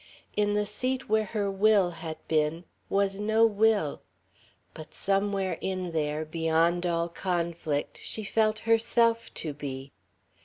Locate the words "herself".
8.65-9.31